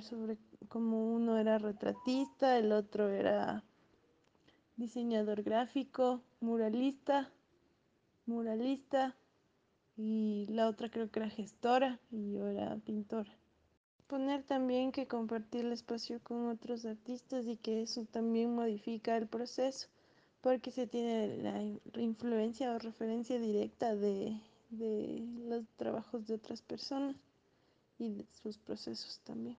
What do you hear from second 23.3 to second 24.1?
directa